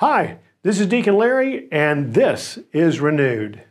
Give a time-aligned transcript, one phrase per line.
[0.00, 3.64] Hi, this is Deacon Larry, and this is Renewed.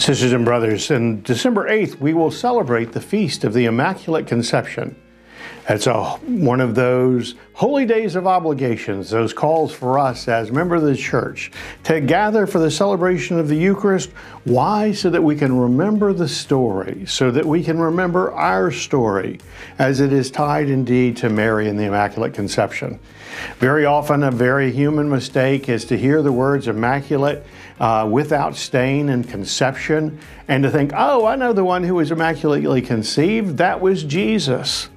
[0.00, 4.96] Sisters and brothers, on December 8th, we will celebrate the Feast of the Immaculate Conception.
[5.68, 10.82] It's a, one of those holy days of obligations, those calls for us as members
[10.82, 11.52] of the church
[11.84, 14.10] to gather for the celebration of the Eucharist.
[14.44, 14.92] Why?
[14.92, 19.38] So that we can remember the story, so that we can remember our story
[19.78, 22.98] as it is tied indeed to Mary and the Immaculate Conception.
[23.58, 27.46] Very often, a very human mistake is to hear the words immaculate
[27.78, 32.10] uh, without stain and conception and to think, oh, I know the one who was
[32.10, 33.58] immaculately conceived.
[33.58, 34.88] That was Jesus.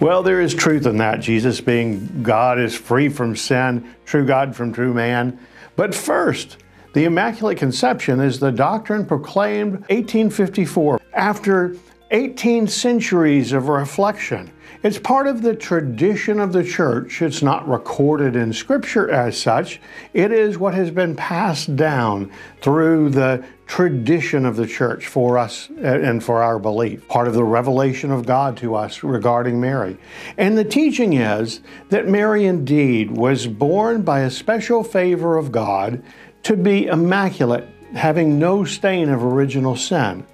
[0.00, 1.20] Well, there is truth in that.
[1.20, 5.38] Jesus, being God, is free from sin, true God from true man.
[5.76, 6.58] But first,
[6.94, 11.76] the Immaculate Conception is the doctrine proclaimed 1854 after
[12.10, 14.50] 18 centuries of reflection.
[14.82, 17.20] It's part of the tradition of the church.
[17.20, 19.80] It's not recorded in Scripture as such.
[20.14, 22.30] It is what has been passed down
[22.62, 27.44] through the tradition of the church for us and for our belief, part of the
[27.44, 29.98] revelation of God to us regarding Mary.
[30.38, 36.02] And the teaching is that Mary indeed was born by a special favor of God
[36.44, 40.24] to be immaculate, having no stain of original sin.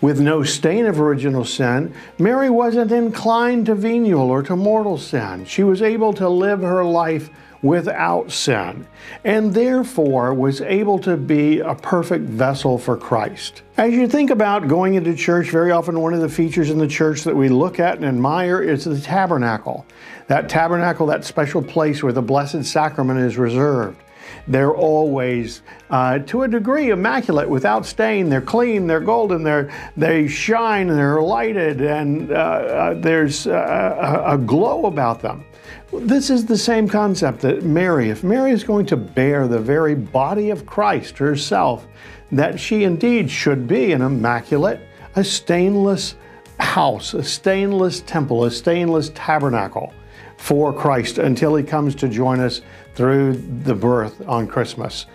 [0.00, 5.44] With no stain of original sin, Mary wasn't inclined to venial or to mortal sin.
[5.44, 7.30] She was able to live her life
[7.62, 8.86] without sin,
[9.24, 13.62] and therefore was able to be a perfect vessel for Christ.
[13.76, 16.86] As you think about going into church, very often one of the features in the
[16.86, 19.86] church that we look at and admire is the tabernacle.
[20.28, 24.00] That tabernacle, that special place where the Blessed Sacrament is reserved.
[24.46, 28.28] They're always, uh, to a degree, immaculate, without stain.
[28.28, 34.38] They're clean, they're golden, they're, they shine, they're lighted, and uh, uh, there's a, a
[34.38, 35.44] glow about them.
[35.92, 39.94] This is the same concept that Mary, if Mary is going to bear the very
[39.94, 41.86] body of Christ herself,
[42.32, 44.80] that she indeed should be an immaculate,
[45.16, 46.14] a stainless
[46.60, 49.92] house, a stainless temple, a stainless tabernacle
[50.38, 52.62] for Christ until he comes to join us
[52.94, 53.34] through
[53.64, 55.06] the birth on Christmas.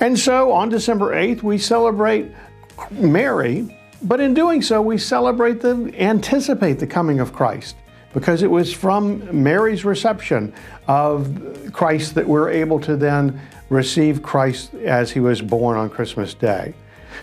[0.00, 2.30] And so on December 8th, we celebrate
[2.90, 7.76] Mary, but in doing so, we celebrate the anticipate the coming of Christ
[8.12, 10.52] because it was from Mary's reception
[10.88, 16.34] of Christ that we're able to then receive Christ as he was born on Christmas
[16.34, 16.74] Day.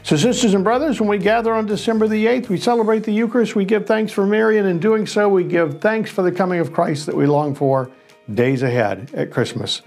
[0.03, 3.55] So, sisters and brothers, when we gather on December the 8th, we celebrate the Eucharist,
[3.55, 6.59] we give thanks for Mary, and in doing so, we give thanks for the coming
[6.59, 7.91] of Christ that we long for
[8.33, 9.81] days ahead at Christmas.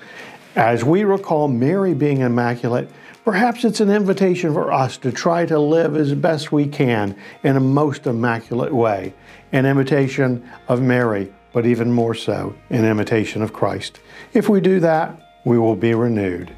[0.54, 2.90] As we recall Mary being immaculate,
[3.24, 7.56] perhaps it's an invitation for us to try to live as best we can in
[7.56, 9.14] a most immaculate way,
[9.52, 13.98] an imitation of Mary, but even more so, an imitation of Christ.
[14.34, 16.54] If we do that, we will be renewed.